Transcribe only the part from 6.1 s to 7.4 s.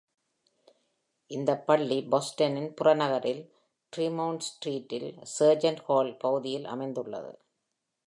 பகுதியில் அமைந்துள்ளது.